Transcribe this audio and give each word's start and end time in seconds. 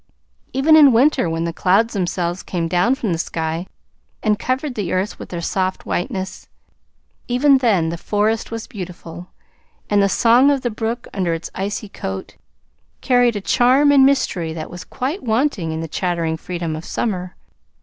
Even 0.51 0.75
in 0.75 0.91
winter, 0.91 1.29
when 1.29 1.43
the 1.43 1.53
clouds 1.53 1.93
themselves 1.93 2.41
came 2.41 2.67
down 2.67 2.95
from 2.95 3.11
the 3.13 3.19
sky 3.19 3.67
and 4.23 4.39
covered 4.39 4.73
the 4.73 4.91
earth 4.91 5.19
with 5.19 5.29
their 5.29 5.41
soft 5.43 5.85
whiteness, 5.85 6.47
even 7.27 7.59
then 7.59 7.89
the 7.89 7.99
forest 7.99 8.49
was 8.49 8.65
beautiful; 8.65 9.27
and 9.91 10.01
the 10.01 10.09
song 10.09 10.49
of 10.49 10.61
the 10.61 10.71
brook 10.71 11.07
under 11.13 11.35
its 11.35 11.51
icy 11.53 11.87
coat 11.87 12.35
carried 13.01 13.35
a 13.35 13.41
charm 13.41 13.91
and 13.91 14.03
mystery 14.03 14.53
that 14.53 14.71
were 14.71 14.79
quite 14.89 15.21
wanting 15.21 15.71
in 15.71 15.81
the 15.81 15.87
chattering 15.87 16.35
freedom 16.35 16.75
of 16.75 16.83
summer. 16.83 17.35